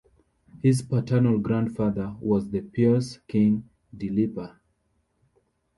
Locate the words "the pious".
2.49-3.19